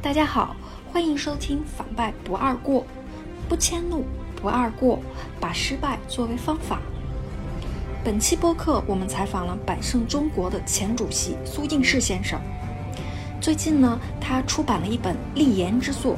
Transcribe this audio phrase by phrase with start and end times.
[0.00, 0.54] 大家好，
[0.92, 2.86] 欢迎收听反败不二过，
[3.48, 4.04] 不迁怒，
[4.40, 5.00] 不二过，
[5.40, 6.80] 把失败作为方法。
[8.04, 12.40] 本期播客我们采访了百胜中国的前主席苏进士先生。
[13.40, 16.16] 最近呢，他出版了一本立言之作，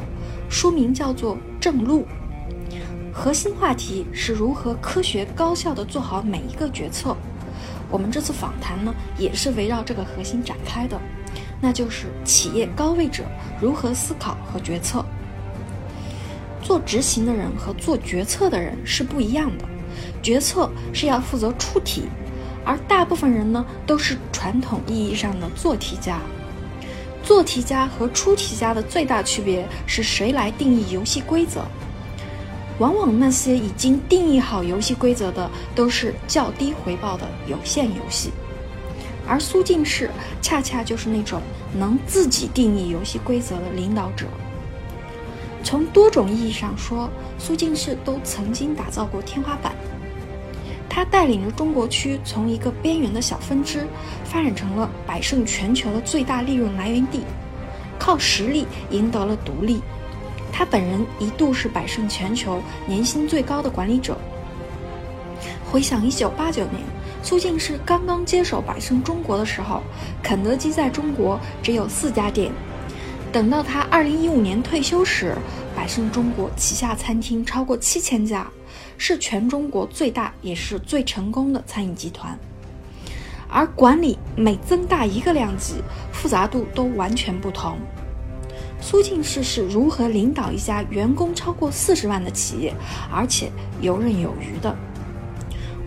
[0.51, 2.03] 书名叫做《正路》，
[3.15, 7.17] 核心话题是如何科学高效地做好每一个决策。
[7.91, 11.01] 我们这次访谈呢，也是围绕这个核心展开的。
[11.61, 13.25] 那就是企业高位者
[13.61, 15.05] 如何思考和决策。
[16.63, 19.65] 做执行的人和做决策的人是不一样的，
[20.23, 22.05] 决策是要负责出题，
[22.65, 26.19] 而大部分人呢都是传统意义上的做题家。
[27.23, 31.63] 做题家和出题家的最大区别是谁来定义游戏规则。
[32.79, 38.31] 往往那些已经定义好游戏规则的都是较低回报的有限游戏。
[39.31, 40.11] 而苏进士
[40.43, 41.41] 恰恰就是那种
[41.73, 44.27] 能自己定义游戏规则的领导者。
[45.63, 49.73] 从多种意义上说，苏进士都曾经打造过天花板。
[50.89, 53.87] 他带领着中国区从一个边缘的小分支，
[54.25, 57.21] 发展成了百胜全球的最大利润来源地，
[58.01, 59.81] 靠实力赢得了独立。
[60.51, 64.19] 他本人一度是百胜全球年薪最高的管理者。
[65.71, 66.83] 回想一九八九年。
[67.23, 69.83] 苏进士刚刚接手百胜中国的时候，
[70.23, 72.51] 肯德基在中国只有四家店。
[73.31, 75.37] 等到他二零一五年退休时，
[75.77, 78.51] 百胜中国旗下餐厅超过七千家，
[78.99, 82.37] 是全中国最大也是最成功的餐饮集团。
[83.49, 85.75] 而管理每增大一个量级，
[86.13, 87.79] 复杂度都完全不同。
[88.81, 92.75] 苏进士是如何领导一家员工超过四十万的企业，
[93.13, 94.75] 而且游刃有余的？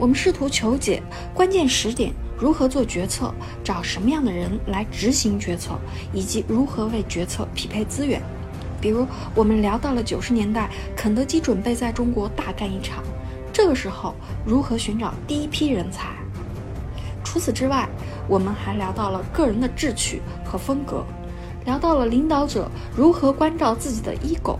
[0.03, 1.01] 我们试图求解
[1.33, 5.79] 关键时点如何做决策，找什么样的人来执行决策，
[6.11, 8.21] 以及如何为决策匹配资源。
[8.81, 13.01] 比如，我们聊到了九十年代，肯德基准备在中国大干一场，
[13.53, 14.13] 这个时候
[14.45, 16.09] 如何寻找第一批人才。
[17.23, 17.87] 除此之外，
[18.27, 21.05] 我们还聊到了个人的志趣和风格，
[21.63, 24.57] 聊到了领导者如何关照自己的 ego，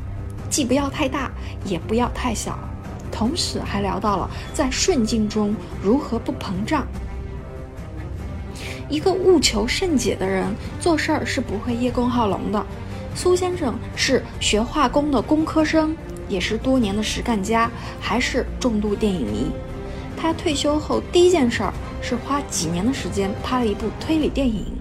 [0.49, 1.29] 既不要太大，
[1.65, 2.57] 也不要太小。
[3.13, 6.87] 同时还聊到了在顺境中如何不膨胀。
[8.89, 12.65] 一个务求甚解的人做事儿是不会叶公好龙的。
[13.15, 15.95] 苏先生是学化工的工科生，
[16.27, 17.69] 也是多年的实干家，
[18.01, 19.51] 还是重度电影迷。
[20.17, 24.72] 他退休后第一件事儿是花几年的时间拍了一部推理电影。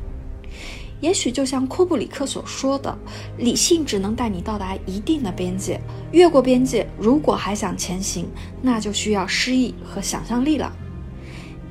[1.02, 2.96] 也许就像库布里克所说的，
[3.36, 5.78] 理性只能带你到达一定的边界，
[6.12, 8.26] 越过边界，如果还想前行，
[8.62, 10.72] 那就需要诗意和想象力了。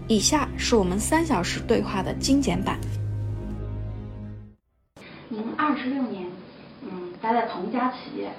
[0.08, 2.78] 以下是我们三小时对话的精简版。
[5.30, 6.26] 您二十六年。
[6.84, 8.32] 嗯待在同一家企业，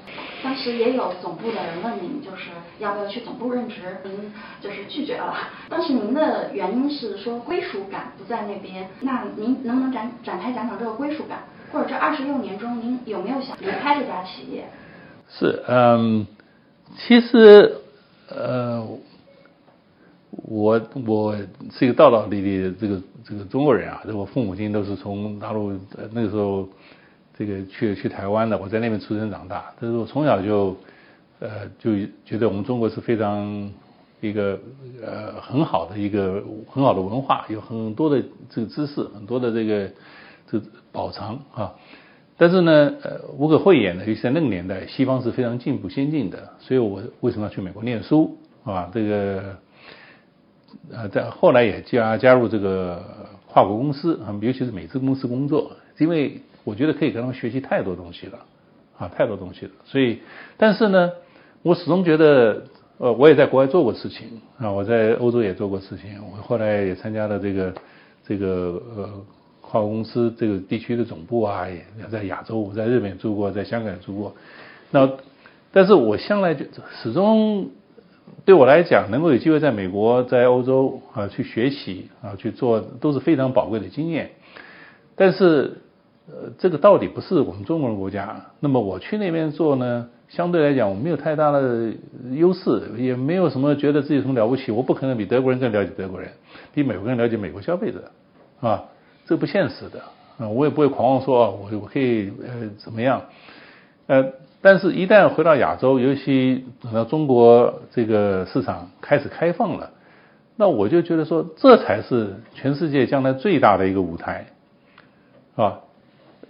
[0.43, 5.37] 当时也有总部的人问您，就是要不要去总部任职，您就是拒绝了。
[5.69, 14.65] 当时您的原因是说归属感不在那边，那您能不能展展开讲讲这个归属感，或者这二十六年中您有没有想离开这家企业？
[15.29, 16.27] 是，嗯，
[16.97, 17.77] 其实，
[18.29, 18.85] 呃，
[20.31, 21.37] 我我
[21.71, 25.73] 是一个道道地地的这个这个中国人啊，我父母亲都是从大陆
[26.11, 26.69] 那个时候。
[27.39, 29.73] 这个去去台湾的，我在那边出生长大。
[29.81, 30.77] 但是我从小就，
[31.41, 31.93] 呃，就
[32.27, 33.73] 觉得我们中国是非常
[34.21, 34.61] 一个
[35.03, 39.91] 呃很好的一个很好的文化，有很多的这个知识，很多的这个
[40.47, 40.61] 这
[40.93, 41.75] 宝藏啊。
[42.37, 46.51] 但是呢，呃，无可讳言的，尤其在那个年代，西方是非常进步先进的。
[46.59, 48.91] 所以我为什么要去美国念书啊？
[48.93, 49.57] 这个
[50.91, 53.03] 呃，在后来也加加入这个
[53.47, 56.43] 跨国公司啊，尤其是美资公司工作，因为。
[56.65, 58.39] 我觉得可以跟他们学习太多东西了，
[58.97, 59.73] 啊，太多东西了。
[59.85, 60.21] 所以，
[60.57, 61.11] 但是呢，
[61.63, 62.63] 我始终觉得，
[62.99, 66.21] 呃，我也在国外做过事情啊，我在欧洲也做过事情。
[66.31, 67.75] 我后来也参加了这个
[68.25, 69.11] 这个呃
[69.61, 74.35] 跨国公司这个地区的总部啊，也在亚洲，我在日本住过，在香港住过。
[74.93, 75.11] 那，
[75.73, 76.65] 但是我向来就
[77.03, 77.71] 始终
[78.45, 84.31] 对我来讲，能够有机会在美国、在欧洲啊去学习啊去做，都是非常宝贵的经验。
[85.17, 85.79] 但是。
[86.29, 88.41] 呃，这个到底不是我们中国人国家。
[88.61, 91.93] 那么我去那边做呢，相对来讲我没有太大的
[92.31, 94.71] 优势，也没有什么觉得自己什么了不起。
[94.71, 96.31] 我不可能比德国人更了解德国人，
[96.73, 98.11] 比美国人了解美国消费者，
[98.61, 98.85] 啊，
[99.27, 100.01] 这不现实的。
[100.39, 103.23] 啊，我也不会狂妄说啊我我可以呃怎么样。
[104.07, 104.25] 呃，
[104.61, 109.91] 但是一旦回到亚洲，尤其等到中国这个市场开始开放了，
[110.57, 114.47] 那我就觉得说，这才是全世界将来最大的一个舞台，
[115.57, 115.81] 啊。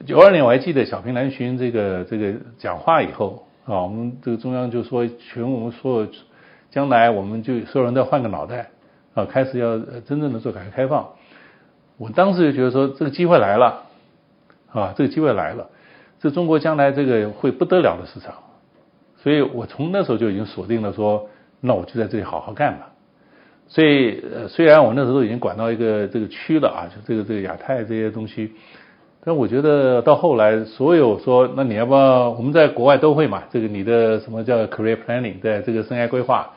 [0.05, 6.09] 九二年我还记得小平南巡这个这个讲话以后啊，我们这个中央就说，全我们所有
[6.71, 8.71] 将来我们就所有人都要换个脑袋
[9.15, 11.09] 啊，开始要真正的做改革开放。
[11.99, 13.85] 我当时就觉得说，这个机会来了
[14.73, 15.69] 啊，这个机会来了，
[16.19, 18.35] 这中国将来这个会不得了的市场。
[19.23, 21.29] 所以我从那时候就已经锁定了说，
[21.61, 22.91] 那我就在这里好好干吧。
[23.69, 28.53] 所以呃，虽然我那时候已经管到一个这个区了啊，就这个这个亚太这些东西。
[29.25, 32.31] 但我觉得到后来，所有说，那你要不要？
[32.31, 36.51] 我们在国外都会嘛，这个你的什么叫 career planning，对，这个生涯规划，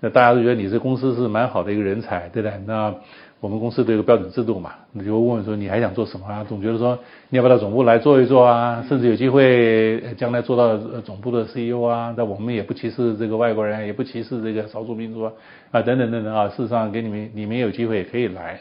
[0.00, 2.58] 那大家都觉得你这公司是蛮好的一个人才，对不对？
[2.66, 2.94] 那
[3.40, 6.44] 我们公司都有个标准制度嘛，你就问说你还想做什么啊？
[6.46, 6.98] 总觉得说
[7.30, 8.84] 你要不要到总部来做一做啊？
[8.86, 12.14] 甚至有机会将来做到总部的 CEO 啊？
[12.18, 15.32] 那我们也不歧视这个外国人，也不歧视这个少数民族啊，
[15.70, 18.60] 啊等等等等啊，事实上给你们你们有机会也可以来，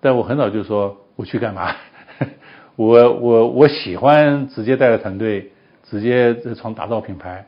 [0.00, 1.70] 但我很早就说我去干嘛？
[2.76, 5.50] 我我我喜欢直接带着团队，
[5.90, 7.46] 直接从打造品牌。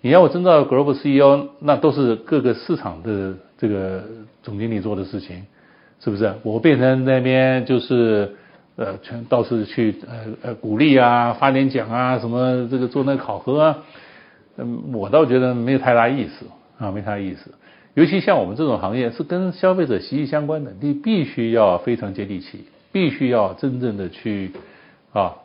[0.00, 4.02] 你要我真到 global CEO，那都是各个市场的这个
[4.42, 5.44] 总经理做的事情，
[6.00, 6.34] 是不是？
[6.42, 8.34] 我变成那边就是
[8.74, 13.78] 呃，全倒是去呃呃鼓励啊，发点奖啊，什么这个做那个考核啊，
[14.56, 16.46] 嗯，我倒觉得没有太大意思
[16.78, 17.52] 啊，没太大意思。
[17.94, 22.64] 尤其像我们这种行业是跟消费者息息相关的，你必须要非常接地气。
[22.92, 24.52] 必须要真正的去
[25.12, 25.36] 啊，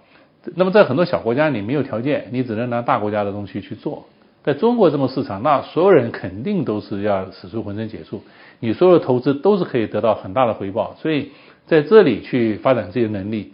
[0.55, 4.05] 那么在很多小国家你没有条件，你只能拿大国家的东西去做。
[4.43, 8.23] 在中国这么市场，那所有人肯定都是要使出浑身解数，
[8.59, 10.95] 你所有的投资都是可以得到很大的回报。
[11.01, 11.31] 所以
[11.65, 13.53] 在这里去发展这些能力，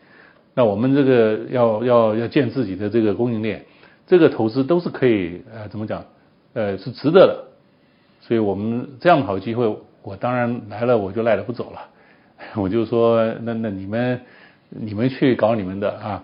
[0.53, 3.65] 那我们这个要要要建自己的这个供应链，
[4.05, 6.05] 这个投资都是可以呃怎么讲
[6.53, 7.45] 呃是值得的。
[8.21, 11.89] 所以我们这样的好机会，我当然来了，我就赖着不走了。
[12.55, 14.21] 我就说，那那你们
[14.69, 16.23] 你们去搞你们的啊。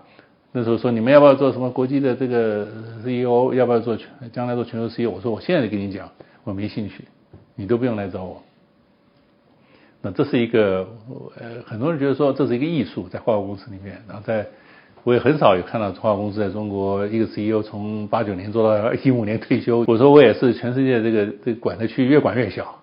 [0.51, 2.67] 那时候说你们要不要做什么国际的这个
[3.05, 5.11] CEO，要不要做全将来做全球 CEO？
[5.11, 6.09] 我说我现在就跟你讲，
[6.43, 7.03] 我没兴趣，
[7.55, 8.41] 你都不用来找我。
[10.01, 10.87] 那这是一个
[11.39, 14.47] 呃，很多人觉得说这是一个艺术，在化工公司里面，然后在
[15.03, 19.85] 我也很少有看到化工公司在中国一个 CEO 从八九年做到一五年退休。
[19.87, 22.79] 我说我也是全世界这个这管的区域越管越小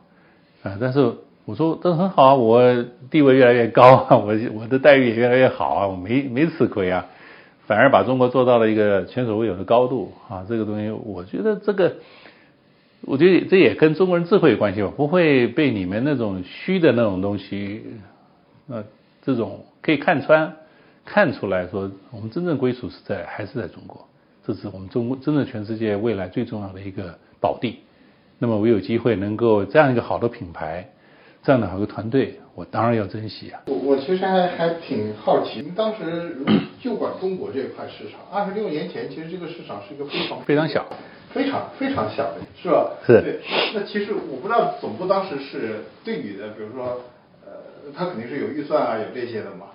[0.63, 1.13] 啊，但是。
[1.47, 7.07] 我说这很好啊，我地位越来越高啊，我我的待遇也越来越好啊，我没没吃亏啊，
[7.69, 11.95] 反而把中国做到了一个前所未有的高度啊，这个东西我觉得这个，
[13.03, 17.85] 我觉得这也跟中国人智慧有关系吧，不会被你们那种虚的那种东西，
[18.69, 18.83] 呃，
[19.23, 20.57] 这种可以看穿，
[21.05, 24.09] 看出来说我们真正归属是在还是在中国，
[24.45, 27.79] 这是我们中国真正全世界未来最重要的一个宝地。
[28.41, 30.89] 那么我有机会能够这样一个好的品牌。
[31.47, 33.63] 这样的好个团队，我当然要珍惜啊！
[33.67, 36.37] 我我其实还还挺好奇，您当时
[36.83, 40.85] 就管中国这块市场，二十六年前其实这个市场是一个非常非常小、
[41.33, 42.91] 非常非常小的，是吧？
[43.07, 43.23] 是。
[43.23, 43.39] 对。
[43.73, 47.01] 那其实我不知道总部当时是对你的，比如说，
[47.45, 47.53] 呃，
[47.97, 49.67] 他肯定是有预算啊，有这些的嘛。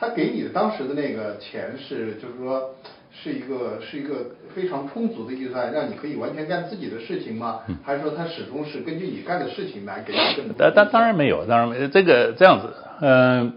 [0.00, 2.74] 他给你的当时的那个钱是，就是说。
[3.22, 7.60] 是一个是一个非常充足的预算，让你可以完全干自己的事情吗？
[7.82, 10.54] 还是说他始终是根据你干的事情来给你更多？
[10.56, 12.72] 当当当然没有，当然没这个这样子。
[13.00, 13.52] 嗯，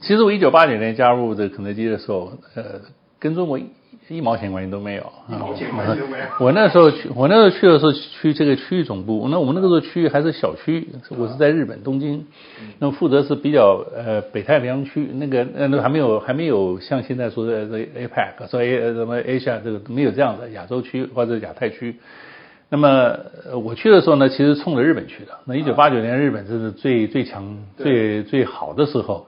[0.00, 2.80] 其实我一九八九年加入这肯德基的时候，呃，
[3.18, 3.58] 跟中国。
[4.08, 6.24] 一毛钱关系都没有，一毛钱关系都没有。
[6.40, 12.26] 我那时候去，我那时候去的时候去这个区域总部，那我们那个时候区域还是小区，我是在日本东京，
[12.78, 21.96] 那么负责是比较呃北太平洋区，那个呃那还没有还没有像现在说的这 APEC 说 A 什么 Asia 这个没有这样的亚洲区或者亚太区。
[22.70, 23.18] 那么
[23.62, 25.32] 我去的时候呢，其实冲着日本去的。
[25.44, 29.26] 那一九八九年日本这是最最强最最好的时候，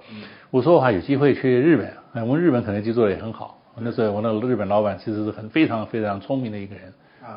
[0.50, 3.58] 我说的话有机会去日本，我们日本肯德基做的也很好。
[3.82, 6.92] 那时候我那个日本老板其实是很非常非常聪明的一个人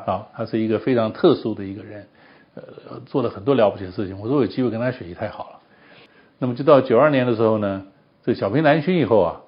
[0.06, 2.06] 啊，他是一个非常特殊的一个人，
[2.54, 2.62] 呃，
[3.06, 4.18] 做了很多了不起的事情。
[4.18, 5.56] 我说有机会跟他学习太好了。
[6.38, 7.84] 那么就到九二年的时候呢，
[8.24, 9.40] 这小平南巡以后啊，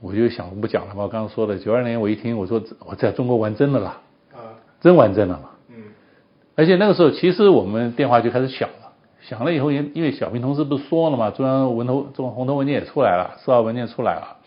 [0.00, 1.02] 我就想不讲了嘛。
[1.02, 3.88] 我刚刚说的九二年，我一听我说我在中国玩真的了，
[4.32, 5.50] 啊，真玩真的了。
[5.68, 5.76] 嗯。
[6.56, 14.37] 而且那个时候其实我们电话就开始响了，响了以后因因为小平同志不是说了嘛，中央文头中红头文件也出来了，四号文件出来了。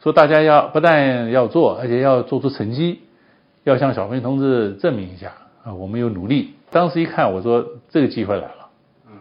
[0.00, 3.00] 说大家要不但要做，而且要做出成绩，
[3.64, 5.32] 要向小平同志证明一下
[5.64, 6.54] 啊，我们有努力。
[6.70, 8.68] 当时一看，我说这个机会来了，
[9.06, 9.12] 嗯，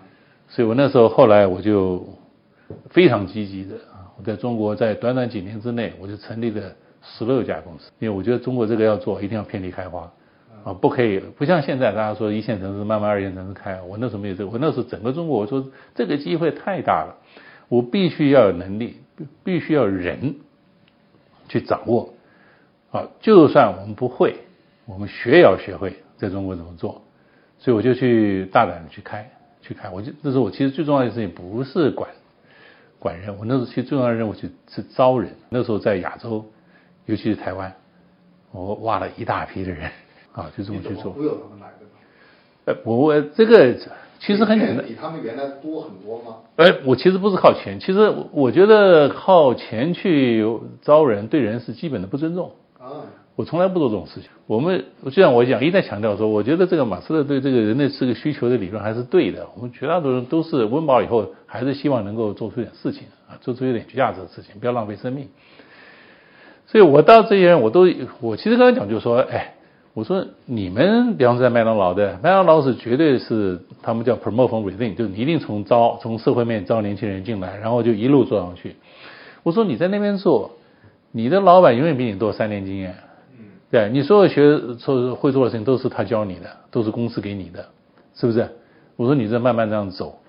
[0.47, 2.07] 所以我那时候后来我就
[2.89, 6.61] 非常积极的啊，我在中国在短短几年之内，我就成立了
[7.01, 10.11] 十六家公司，因为我觉得中国这个要做，一定要遍地开花。
[10.63, 15.65] 啊，不可以不像现在大家说一线城市慢慢二线城市开，我那时候没有这个，我那时候整个中国，我说
[15.95, 17.15] 这个机会太大了，
[17.69, 18.97] 我必须要有能力，
[19.45, 20.35] 必须要人。
[21.47, 22.13] 去掌握。
[22.91, 24.37] 啊，就算我们不会，
[24.85, 27.01] 我们学也要学会在中国怎么做。
[27.59, 29.29] 所以我就去大胆的去开，
[29.61, 29.89] 去开。
[29.89, 32.09] 我就那时候我其实最重要的事情不是管
[32.99, 35.35] 管人，我那时候其实最重要的任务是是招人。
[35.49, 36.45] 那时候在亚洲，
[37.05, 37.73] 尤其是台湾，
[38.51, 39.89] 我挖了一大批的人
[40.31, 41.11] 啊，就这么去做。
[41.11, 41.85] 忽悠他们来的。
[42.65, 43.75] 呃，我我这个
[44.19, 44.85] 其实很简单。
[44.85, 46.37] 比他们原来多很多吗？
[46.55, 50.45] 哎，我其实不是靠钱，其实我觉得靠钱去
[50.81, 52.51] 招人，对人是基本的不尊重。
[52.79, 53.03] 啊
[53.35, 54.31] 我从来不做这种事情。
[54.47, 59.47] 我们就像我讲，一再强调说，我觉得这个马斯克对这个人类是个需求的理论还是对的。
[59.55, 65.27] 我们绝大多数人都是温饱以后，还是希望能够做出点事情啊，做出有点价值的事情，不要浪费生命。
[66.65, 67.87] 所以我到这些人，我都
[68.21, 69.53] 我其实刚才讲就是说，哎，
[69.97, 78.75] 我说你们比方说在麦当劳的，麦当劳是绝对是他们叫 promote from within，就是你一定从招从社会面招年轻人进来，然后就一路做上去。
[79.41, 80.51] 我说你在那边做，
[81.11, 82.93] 你的老板永远比你多三年经验。
[83.71, 87.65] 对，你所有学做会做的事情都是他教你的，都是公司给你的，
[88.13, 88.47] 是不是？
[88.97, 90.19] 我说你这慢慢这样走，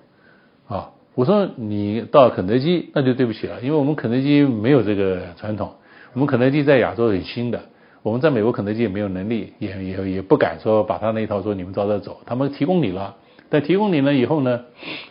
[0.67, 5.73] 啊，我说你到肯德基那就对不起了，因为我们肯德基没有这个传统，
[6.15, 7.61] 我们肯德基在亚洲很新的，
[8.02, 13.17] 我们在美国肯德基也没有能力，也也也不敢说把他那一套说你们照着走，他们提供你了，
[13.49, 14.61] 但提供你了以后呢，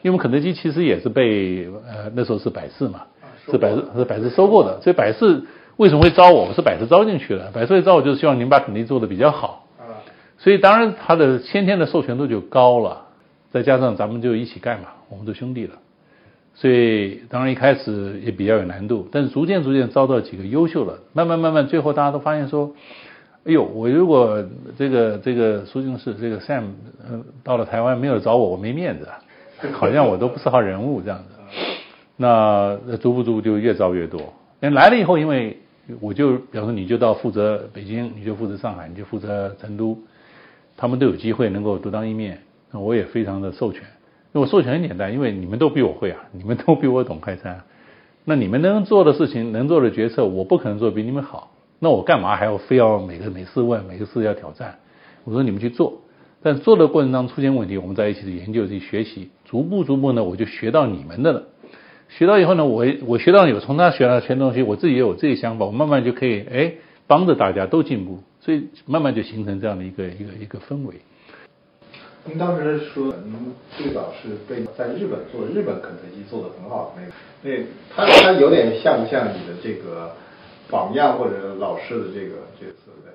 [0.01, 3.01] 因为肯德基其实也是被呃那时候是百事嘛，
[3.45, 5.43] 是百事是百事收购的，所以百事。
[5.77, 6.45] 为什么会招我？
[6.45, 9.67] 我是百事招进去的，百事会招我就是希望你们把肯德基做的比较好。
[10.39, 13.05] 所以当然他的先天的授权度就高了，
[13.51, 15.75] 再加上咱们就一起干嘛，我们都兄弟了。
[16.59, 22.73] 所以当然一开始也比较有难度，但是逐渐逐渐招到几个优秀的，慢慢慢慢，最后大家都发现说，
[23.45, 24.43] 哎呦，我如果
[24.75, 26.63] 这个这个苏静士这个 Sam
[27.07, 29.07] 呃到了台湾没有找我，我没面子，
[29.71, 31.35] 好像我都不是号人物这样子。
[32.15, 35.59] 那逐步逐步就越招越多，人来了以后，因为
[36.01, 39.95] 我就比方说，你就到负责北京，你就负责上海，你就负责成都，
[40.75, 42.41] 他们都有机会能够独当一面。
[42.71, 43.83] 那我也非常的授权，
[44.39, 47.63] 我授权很简单，因为你们都比我会啊，你们都比我懂快餐，
[48.25, 51.51] 那你们能做的事情，能做的决策，我不可能做比你们好。
[51.79, 54.79] 那我干嘛还要非要每个每次问，每个事要挑战？
[55.23, 56.01] 我说你们去做，
[56.41, 61.43] 但做的过程当中出现问题，我们在一起研究、去学习，逐步逐步呢，我就学到你们的了。
[62.09, 66.73] 学到以后呢，我我学到有从他学到全东西，我自己也有这个想法，我慢慢就可以哎
[67.05, 70.95] 帮着大家都进步，所以慢慢就形成这样的一个一个一个氛围。
[72.27, 77.01] 您当时说您最早是被在日本做日本肯德基做的很好的
[77.41, 77.63] 那个，
[77.95, 80.11] 那他他有点像不像你的这个
[80.69, 83.13] 榜样或者老师的这个角色的？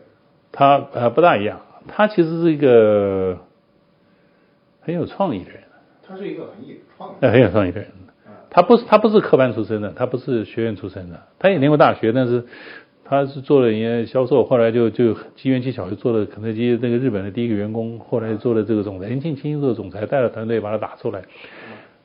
[0.50, 3.37] 他呃不大一样，他其实是一个
[4.81, 5.61] 很有创意的人。
[6.09, 7.14] 他是一个很有创意。
[7.21, 7.90] 很有创意的人。
[8.49, 12.45] 他不是他不是科班出身的，他不是学院出身的，他也念过大学，但是
[13.12, 21.21] 他是做了一些销售，后来就就机缘技巧就做了肯德基那个日本的第一个员工，后来做了这个总裁，年轻轻做总裁，带着团队把他打出来。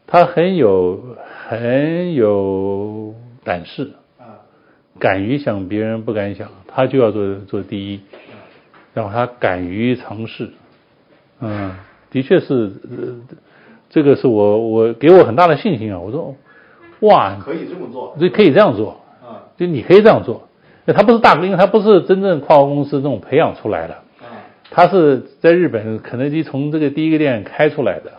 [0.05, 1.15] 他很有
[1.47, 3.89] 很有胆识，
[4.99, 8.01] 敢于想别人不敢想，他就要做做第一，
[8.93, 10.49] 然后他敢于尝试，
[11.39, 11.73] 嗯，
[12.11, 12.69] 的确是。
[13.89, 15.97] 这个是我我给我很大的信心啊！
[15.97, 16.35] 我说，
[16.99, 19.47] 哇，可以这么做，这可以这样做啊！
[19.55, 20.46] 就你可以这样做，
[20.93, 28.11] 他不是大哥，因为他不是真正跨国公司这种培养出来的啊，他是在日本肯德基从这个第一个店开出来的，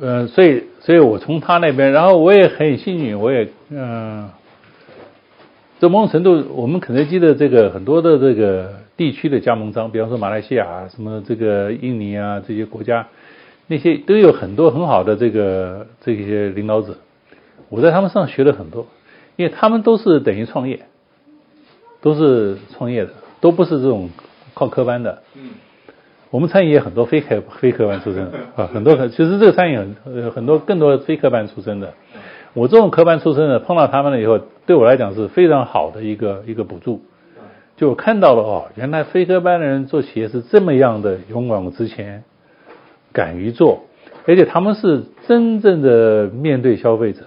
[0.00, 4.28] 呃，所以所以我从他那边，然后我也很幸运，我也嗯，
[5.78, 13.06] 在某种程度，我们肯德基的这个很多的这个地区的加盟商，比方说马来西亚、什么这个印尼啊这些国家。
[13.68, 16.94] 那些都有很多很好的这个这些领导者，
[17.68, 18.86] 我在他们身上学了很多，
[19.34, 20.86] 因为他们都是等于创业，
[22.06, 23.10] 都是创业的，
[23.40, 24.10] 都不是这种
[24.54, 25.24] 靠科班的。
[25.34, 25.50] 嗯，
[26.30, 31.94] 我们餐饮业很多非科非科班出身 啊，很多其实这个餐饮很很多更多非科班出身的。
[32.54, 37.02] 我这种科班出身的碰到他们了以后，对我来讲是非常好的一个一个补助，
[37.76, 42.22] 就看到了哦，原来非科班的人做企业是这么样的勇往直前。
[43.12, 43.84] 敢于做，
[44.26, 47.22] 而且他们是真正的面对消费者，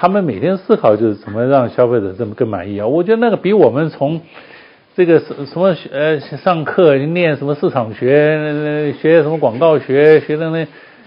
[0.00, 2.86] 他们每天思考就是怎么让消费者这么更满意啊！
[2.86, 4.20] 我觉得那个比我们从
[4.94, 10.64] 这个什什么呃上课念什么市场学、学什么广告学、学的那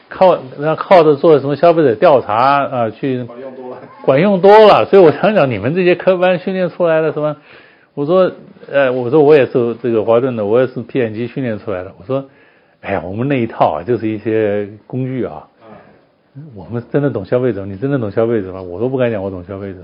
[0.10, 4.86] 靠那靠着做什么消费者调查啊去管用多了，管用多了。
[4.86, 7.38] 所以我想讲你们这些科班训练出来的什么，
[7.94, 8.30] 我说
[8.70, 12.26] 呃我说我也是这个华顿的，我也是 P N G 训练出来的，我说。
[12.84, 15.48] 哎呀，我们那一套啊，就是一些工具啊。
[16.56, 18.62] 我们真的懂消费者，你真的懂消费者吗？
[18.62, 19.80] 我都不敢讲我懂消费者。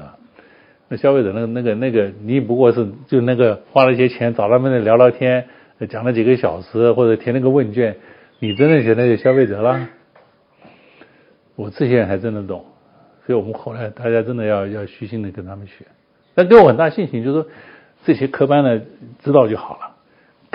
[0.87, 5.45] 那消费者那个那个那个，你不过是就那个花了一些钱找他们聊聊天，
[5.89, 7.97] 讲了几个小时或者填了个问卷，
[8.39, 9.89] 你真的觉得有消费者了？
[11.55, 12.63] 我这些人还真的懂，
[13.25, 15.85] 所以我们后来大家真的要要虚心的跟他们学。
[16.33, 17.49] 但给我很大信心，就是说
[18.05, 18.79] 这些科班的
[19.19, 19.86] 知道就好了，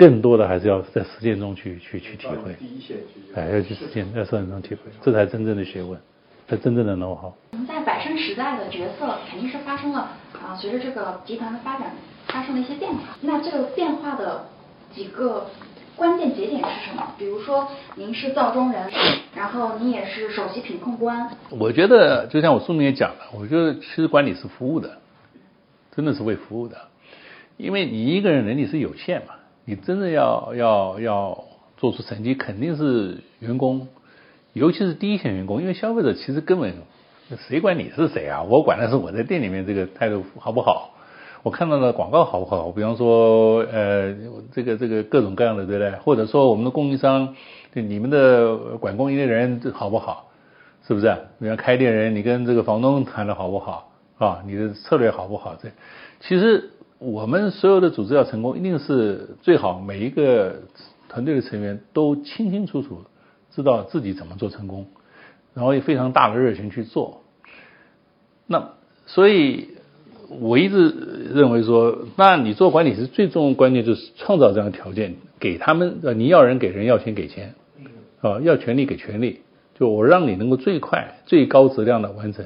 [0.03, 2.53] 更多的还是要在实践中去去去体会。
[2.59, 3.33] 第一线去。
[3.33, 5.97] 哎，要去实践，在实践中体会，这才真正的学问，
[6.45, 7.31] 才真正的 know how。
[7.65, 11.93] 在百胜时代的角色肯定是发生了啊，随着这个集团的发展
[12.27, 12.99] 发生了一些变化。
[13.21, 14.45] 那这个变化的
[14.93, 15.47] 几个
[15.95, 17.15] 关键节点是什么？
[17.17, 18.91] 比如说您是造中人，
[19.33, 21.29] 然后您也是首席品控官。
[21.49, 24.97] 我觉得就像我书里面也讲了，我觉得其实管理是服务的。
[25.95, 26.75] 真的是为服务的，
[27.55, 31.43] 因为你一个人能力是有限嘛，你真的要要要
[31.77, 33.87] 做出成绩，肯定是员工，
[34.53, 36.73] 尤其是第一线员工，因为消费者其实根本
[37.47, 38.43] 谁管你是谁啊？
[38.43, 40.91] 我管的是我在店里面这个态度好不好，
[41.43, 42.71] 我看到的广告好不好？
[42.71, 44.15] 比方说呃
[44.51, 45.91] 这个这个各种各样的对不对？
[45.99, 47.35] 或者说我们的供应商，
[47.73, 50.29] 对你们的管供应的人好不好？
[50.85, 51.17] 是不是？
[51.37, 53.89] 你要开店人，你跟这个房东谈的好不好？
[54.17, 55.55] 啊，你的策略好不好？
[55.55, 55.69] 这
[56.19, 60.61] 其实我们所有的组织要成功，一定是最好每一个
[61.09, 63.01] 团队的成员都清清楚楚
[63.53, 64.87] 知道自己怎么做成功，
[65.53, 67.21] 然后有非常大的热情去做。
[68.47, 68.69] 那
[69.05, 69.69] 所以
[70.39, 70.93] 我一直
[71.33, 77.55] 认为说，那你做管理是最重要的关键就是创造这样的条件，给他们呃，你要人给人，要钱给钱，
[78.21, 79.41] 啊，要权利给权利，
[79.77, 82.45] 就我让你能够最快、最高质量的完成。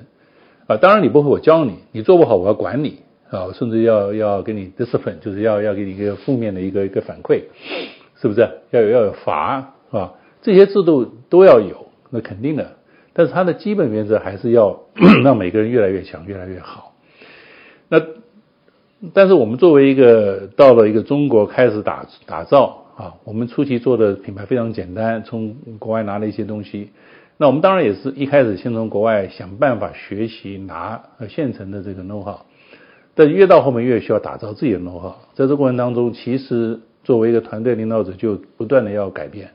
[0.65, 7.43] 啊，当然你不会，我教你，你做不好我要管你啊，甚至要要给你 discipline，就是要要给你一个负面的一个一个反馈，
[8.21, 8.47] 是不是？
[8.71, 12.77] 要有要有罚啊，这些制度都要有，那肯定的。
[13.13, 14.81] 但是它的基本原则还是要
[15.23, 16.93] 让每个人越来越强，越来越好。
[17.89, 18.01] 那
[19.13, 26.91] 但是我们作为一个到了一个中国开始打打造啊，我们初期做的品牌非常简单，从国外拿了一些东西。
[27.37, 32.39] 那我们当然也是一开始先从国外想办法学习拿现成的这个 know how，
[33.17, 35.15] 但越到后面越需要打造自己的 know how。
[35.33, 39.49] 在这过程当中，其实作为一个团队领导者，就不断的要改变，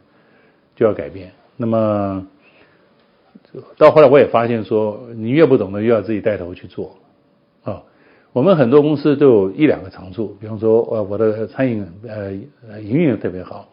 [0.75, 1.31] 就要改变。
[1.57, 2.27] 那么
[3.79, 6.96] 到后来我也发现说，你越不懂得，越要自己带头去做
[7.62, 7.85] 啊。
[8.33, 12.33] 我们很多公司都有一两个长处，比方说呃我的餐饮呃
[12.81, 13.68] 营运特别好。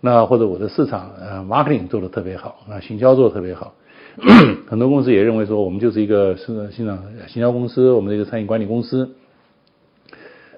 [0.00, 3.74] 那或者我的市场呃 marketing 做的特别好啊，行销做的特别好，
[4.68, 9.14] 很多公司也认为说我们就是一个是市场行销公司，我们的一个餐饮管理公司。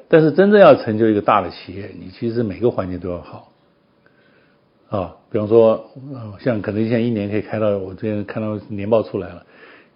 [0.09, 3.53] 但是真正要成就一个大的企业，你其实每个环节都要好
[4.89, 5.17] 啊。
[5.31, 5.91] 比方说，
[6.41, 9.47] 像肯德基现在一年可以开到，我之前看到年报出来了，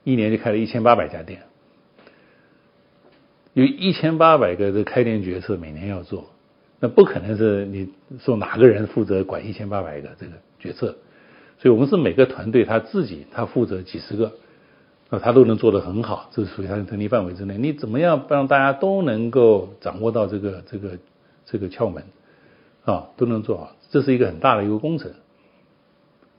[0.05, 1.41] 一年就开了一千八百家店，
[3.55, 6.27] 有一千八百个的开店决策每年要做。
[6.79, 7.89] 那不可能是你
[8.21, 10.95] 说哪个人负责管一千八百个这个决策，
[11.65, 14.35] 所以我们是每个团队他自己他负责几十个，
[15.09, 17.57] 那他都能做得很好，这是属于他的能力范围之内。
[17.57, 20.99] 你怎么样让大家都能够掌握到这个这个
[21.47, 22.05] 这个窍门
[22.85, 25.11] 啊，都能做好，这是一个很大的一个工程。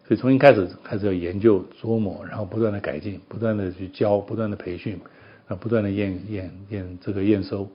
[0.07, 4.99] 所以从一开始开始要研究琢磨，然后不断的改进，不断的去教，不断的培训
[5.47, 7.67] 啊，不断的验验验这个验收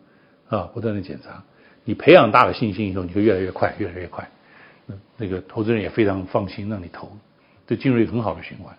[0.49, 1.43] 啊，不断的检查。
[1.83, 4.31] 你培养大的信心以后，你会越来越快，越来越快。
[5.17, 7.11] 那个投资人也非常放心让你投，
[7.71, 8.75] 就进入一个很好的循环。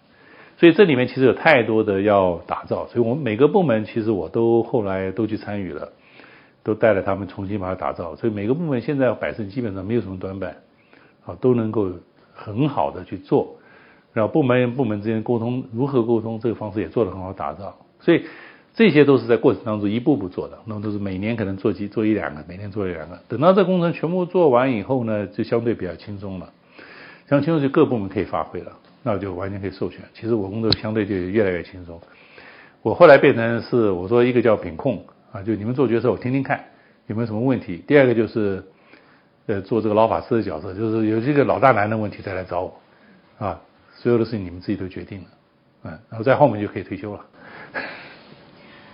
[0.60, 5.90] 所以这里面其实有太多的要打造，所以我们每个部门其实我都后来都去参与了，
[6.62, 8.16] 都带着他们重新把它打造。
[8.16, 10.58] 所以每个部门现在百盛基本上没有什么短板，
[11.26, 11.90] 啊，都能够
[12.34, 13.56] 很好的去做。
[14.14, 17.78] 然后部门部门之间沟通如何沟通，这个方式也做得很好打造。
[18.02, 18.24] 所以。
[18.74, 23.20] 这些都是在过程当中一步步做的，那么都是每年可能做几做一两个，每年做一两个。
[23.28, 26.54] 等到这工程全部做完以后呢，就相对比较轻松了，
[27.32, 30.02] 相轻松就各部门可以发挥了，那我就完全可以授权。
[30.13, 31.98] 其实我工作相对就越来越轻松。
[32.82, 36.62] 我后来变成是我说一个叫品控啊，就你们做决策我听听看
[37.08, 37.82] 有没有什么问题。
[37.88, 38.62] 第二个就是
[39.46, 42.82] 呃做这个老法师的角色，就是有这个老大难的问题再来找我
[43.39, 43.62] 啊，
[43.96, 45.28] 所有的事情你们自己都决定了，
[45.84, 47.26] 嗯，然后在后面就可以退休了。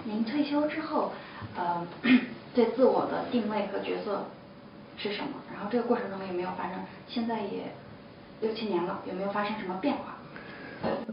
[0.03, 1.11] 您退休之后，
[1.55, 1.87] 呃，
[2.53, 4.23] 对自我的定位和角色
[4.95, 5.29] 是什么？
[5.51, 6.77] 然后这个过程中有没有发生？
[7.07, 7.63] 现在也
[8.41, 10.17] 六七年了，有没有发生什么变化？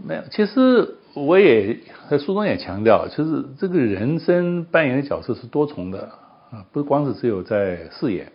[0.07, 1.79] 没有，其实我也
[2.11, 6.11] 在书中也强调，就是这个人生扮演的角色是多重的
[6.51, 8.31] 啊，不光是只有在事业。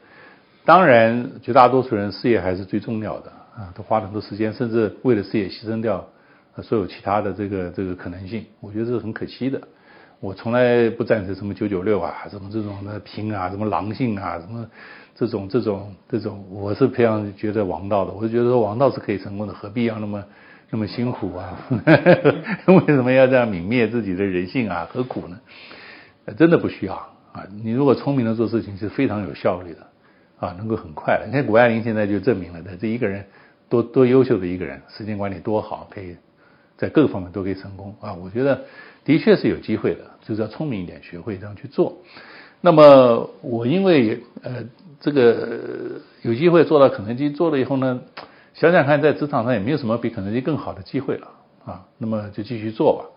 [0.66, 6.08] 当然，绝大多数人事业还是最重要的啊，都花很多时间，甚至为了事业牺牲掉
[6.64, 9.62] 所有其他的这个这个可能性，我觉得这是很可惜的。
[10.22, 14.70] 我从来不赞成什么九九六啊，什么这种的拼啊，什么狼性啊，什么
[15.16, 18.12] 这种这种这种，我是非常觉得王道的。
[18.12, 20.22] 我就觉得说王道是可以成功的，何必要那么
[20.72, 21.58] 那么辛苦啊？
[22.68, 24.90] 为什么要这样泯灭自己的人性啊？
[24.92, 25.40] 何苦呢？
[26.38, 26.96] 真的不需要
[27.32, 27.48] 啊！
[27.64, 29.88] 你如果聪明的做事情，是非常有效率的
[30.46, 31.28] 啊，能够很快的。
[31.28, 33.26] 你看谷爱凌现在就证明了，他这一个人
[33.70, 36.18] 多多优秀的一个人，时间管理多好，可以
[36.78, 38.14] 在各个方面都可以成功啊！
[38.14, 38.66] 我觉得。
[39.10, 41.98] 的确是有机会的，就是要聪明一点，学会这样去做。
[42.62, 44.64] 那么我因为呃
[45.00, 48.02] 这个有机会做到肯德基做了以后呢，
[48.54, 51.28] 想想看在职场上也没有什么比肯德基更好的机会了
[51.66, 51.84] 啊。
[51.98, 53.10] 那么就继续做吧。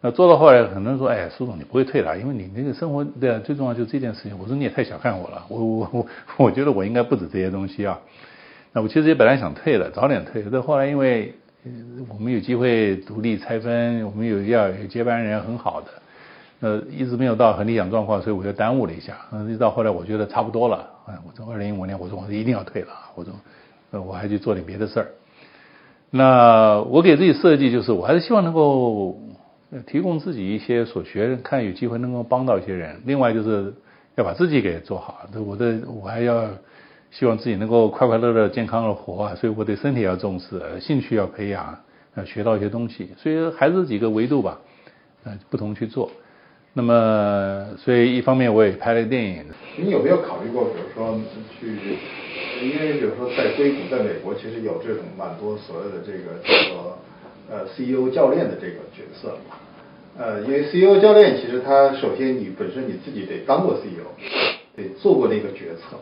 [0.00, 8.00] 那做到后来，很多人说：“哎，苏总你不会退了，因为你那个生活对啊，最重要就是这件事情。”我说：“你也太小看我了，我我我我觉得我应该不止这些东西啊。”
[8.74, 11.32] 那我其实也本来想退的，早点退，但后来因为。
[12.08, 15.88] 我们有机会独立拆分，我们有要有接班人很好的，
[16.60, 19.16] 呃，一直没有到很理想状况，所以我就耽误了一下。
[19.32, 23.32] 嗯，一到后来我觉得差不多了，哎，我从二零一五年我说我一定要退了，我说，
[23.90, 25.08] 呃，我还去做点别的事儿。
[26.10, 29.18] 那我给自己设计就是，我还是希望能够
[29.86, 33.00] 提供自己一些所学，看有机会能够帮到一些人。
[33.04, 33.74] 另外就是
[34.16, 36.48] 要把自己给做好，这我的我还要。
[37.10, 41.78] 希望自己能够快快乐乐、健康的活啊，所以我对身体要重视，兴趣要培养，
[42.16, 43.10] 要学到一些东西。
[43.16, 44.58] 所以还是几个维度吧，
[45.24, 46.10] 呃，不同去做。
[46.74, 49.44] 那么，所以一方面我也拍了电影。
[49.76, 51.18] 你有没有考虑过，比如说
[51.58, 51.76] 去，
[52.62, 56.98] 因为比如说在硅谷，在美国，其实有这种蛮多所谓的这个叫做
[57.50, 59.36] 呃 CEO 教练的这个角色？
[60.18, 64.04] 呃，因为 CEO 教练其实他首先你本身你自己得当过 CEO，
[64.76, 65.96] 得做过那个决策。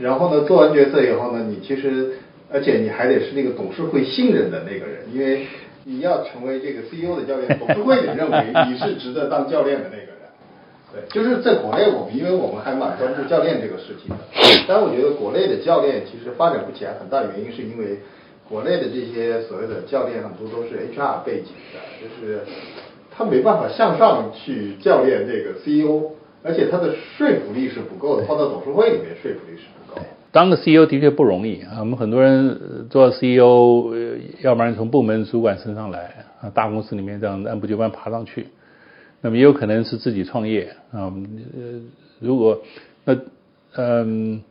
[0.00, 2.12] 然后呢，做完决策以后呢，你其实，
[2.52, 5.46] 而且你还得是那个董事会信任的那个人，因为
[5.84, 10.10] 你要成为这个 CEO 的教练，董事会也 认为你是值得当教练的那个人。
[10.92, 18.00] 对，就是在国内，我们因为我们还蛮关注教练这个事情的，但我觉得国内的教练其实发展不起来，很大原因是因为
[18.48, 22.40] 国内的这些所谓的教练很多都是 HR 背景的，就是
[23.16, 26.10] 他没办法向上去教练这个 CEO，
[26.42, 30.00] 而且他的说服力是不够的，放到董事会里面说服力是不够。
[30.32, 31.80] 当个 CEO 的确不容易啊！
[31.80, 33.92] 我们很多人做 CEO，
[34.42, 38.46] 要不然从部门主管升上来啊，大公司里面这样按部就班爬上去，
[39.22, 41.12] 那么也有可能是自己创业啊。
[41.12, 41.80] 呃，
[42.20, 42.62] 如果
[43.04, 43.16] 那
[43.74, 44.42] 嗯，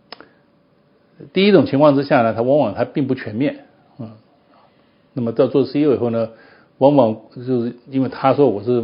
[1.32, 3.66] 第一种情况之下呢，他往往他并不全面
[3.98, 4.18] 啊。
[5.14, 6.30] 那么到做 CEO 以后呢，
[6.80, 8.82] 往往就是因为他说我是，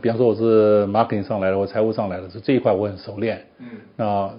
[0.00, 4.32] 比方说我是 marketing 上来的，我财务上来的，是这一块我很熟练，嗯啊。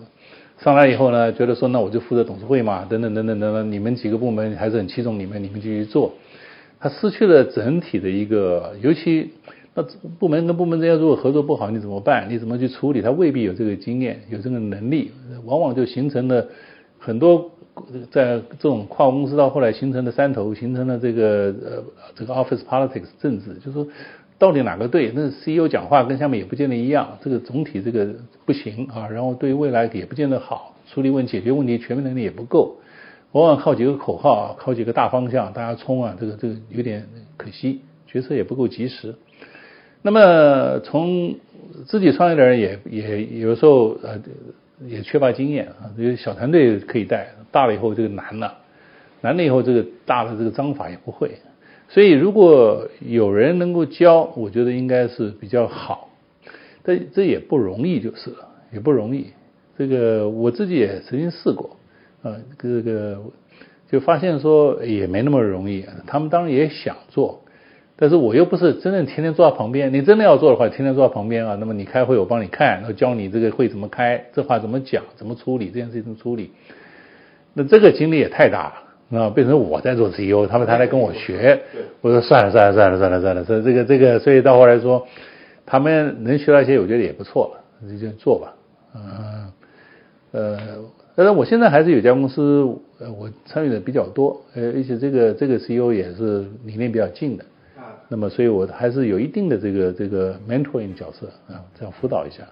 [0.60, 6.12] 上来以后呢，觉得说那我就负责董事会嘛，等等等等等等，你们几个部门还是很器重你们，你们继续做。
[6.82, 9.32] 他失去了整体的一个，尤其
[9.74, 9.82] 那
[10.19, 12.28] 部门跟部门之间如果合作不好，你怎么办？
[12.30, 13.02] 你怎么去处理？
[13.02, 15.12] 他未必有这个经验，有这个能力，
[15.45, 16.45] 往往就形成了
[17.00, 17.50] 很多
[18.12, 21.84] 在这种跨国公司到后来形成的山头，形成了这个呃
[22.15, 23.88] 这个 office politics 政治，就是说。
[24.39, 25.12] 到底哪个对？
[25.13, 28.08] 那 CEO 讲话跟下面也不见得一样，这个总体这个
[28.46, 29.10] 不行啊。
[29.10, 32.78] 然后对未来也不见得好，处理问、解决问题全面能力也不够，
[33.34, 39.13] 往往靠几个口号啊，靠几个大方向，大家冲啊，这个这个有点可惜，决策也不够及时。
[40.02, 41.36] 那么从
[41.86, 44.22] 自己创业的人也也有时候呃
[44.86, 48.58] 也缺乏经验啊，这个小团队可以带，大了以后这个难了，
[49.22, 51.32] 难了以后这个大的这个章法也不会。
[51.89, 56.10] 所以，如果有人能够教，我觉得应该是比较好。
[56.84, 59.28] 但这也不容易，就是了，也不容易。
[59.78, 61.78] 这个我自己也曾经试过，
[62.22, 63.20] 啊，这个
[63.89, 65.84] 就发现说也没那么容易。
[66.06, 67.44] 他们当然也想做，
[67.99, 69.93] 但是我又不是真正天天坐在旁边。
[69.93, 76.51] 你真的要做的话，天天坐在旁边啊，那么你开会我帮你看，然后教你这个会怎么开，这话怎么讲，怎么处理，这件事情怎么处理。
[77.53, 78.73] 那这个精力也太大了。
[79.12, 81.59] 啊，变成我在做 CEO，他们他来跟我学，
[82.01, 85.07] 我说算了算了算了算了算了，这这个这个，所以到后来说，
[85.65, 88.53] 他们能学到一些，我觉得也不错了，就做吧，
[88.93, 89.51] 嗯
[90.31, 90.59] 呃，
[91.15, 92.67] 但是我现在还是有家公司，
[92.99, 97.47] 呃，我参与的比较多，呃，而且这个这个 CEO 也是理念比较近的，啊，
[98.12, 102.43] 那么所以我还是有一定的这个这个 mentoring 角色啊，这样辅导一下，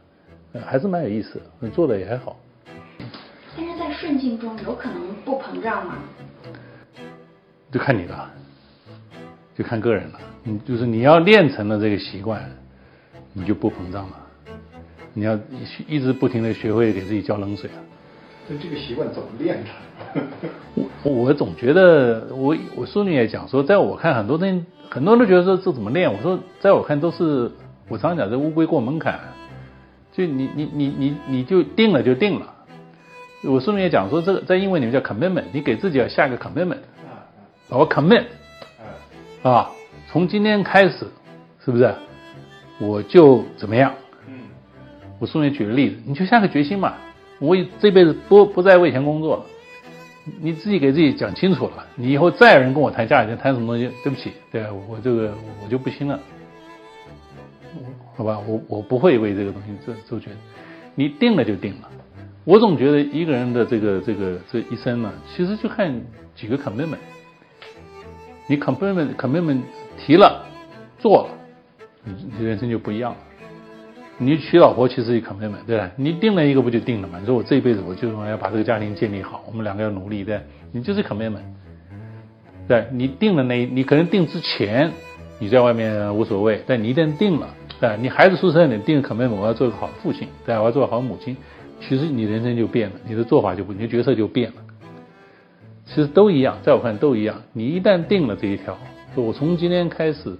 [0.63, 1.41] 还是蛮有意思，
[1.73, 2.37] 做的也还好。
[3.55, 5.95] 但是在顺境中有可能不膨胀吗？
[7.71, 8.31] 就看你了，
[9.55, 10.19] 就看个人了。
[10.43, 12.47] 你就是你要练成了这个习惯，
[13.33, 14.27] 你就不膨胀了。
[15.13, 15.37] 你要
[15.87, 17.81] 一直不停的学会给自己浇冷水啊。
[18.47, 20.21] 那这个习惯怎么练的？
[21.03, 26.11] 我我总觉得，我我书里也讲说，在我看很多人很多人都觉得说这怎么练？
[26.11, 27.51] 我说在我看都是
[27.87, 29.19] 我常讲这乌龟过门槛，
[30.11, 32.53] 就你你你你你就定了就定了。
[33.43, 36.79] 我顺便也讲说，这个在英文里面叫 commitment，你给自己要下个 commitment，
[37.69, 38.23] 我 commit，
[39.43, 39.69] 啊，
[40.09, 41.05] 从今天开始，
[41.63, 41.93] 是不是
[42.79, 43.93] 我就怎么样？
[44.27, 44.39] 嗯，
[45.19, 46.95] 我顺便举个例子，你就下个决心嘛，
[47.39, 49.43] 我这辈子不不再为钱工作了。
[50.41, 56.19] 你自己给自己讲清楚了，你以后再有人跟我谈价钱，谈什么东西，对不起，对我这个我就不行了，
[58.15, 60.37] 好吧，我我不会为这个东西做做决定，
[60.95, 61.89] 你定了就定了。
[62.43, 65.93] 我总觉得一个人的这个这个这一生呢，其实就看
[66.35, 66.97] 几个 commitment，
[68.47, 69.61] 你 commitment commitment
[69.97, 70.45] 提了
[70.97, 71.29] 做了，
[72.03, 73.17] 你你人生就不一样了。
[74.19, 75.91] 你娶老婆其实也 commitment，对吧？
[75.95, 77.19] 你定了一个不就定了嘛？
[77.19, 81.43] 你说我这一辈子我就是要把这个家庭建立好，我们两个要努力，对你就是 commitment，
[82.67, 84.91] 对你定了那，你可能定之前
[85.37, 91.37] 你在外面无所谓，但你一旦定了，对你孩子出生你定 commitment，我要做个好父亲，对我要做个好母亲，
[91.79, 94.55] 其实你人生就变了，你的做法就不，你的角色就变了。
[95.85, 97.43] 其实都一样，在我看都一样。
[97.53, 98.75] 你一旦定了这一条，
[99.13, 100.35] 说我从今天开始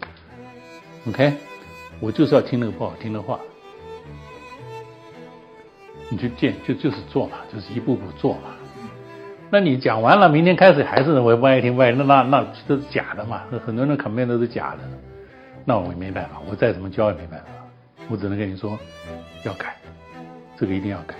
[1.07, 1.31] ，OK，
[1.99, 3.39] 我就是要听那个不好听的话。
[6.09, 8.55] 你去见就就是做嘛，就是一步步做嘛。
[9.49, 13.43] 那你讲完了，明天开始还是我不爱听不爱，那那那都是假的嘛。
[13.65, 14.79] 很多人肯定都是假的，
[15.63, 17.45] 那我也没办法，我再怎么教也没办法，
[18.09, 18.77] 我只能跟你说
[19.43, 19.75] 要改，
[20.57, 21.15] 这个一定要改。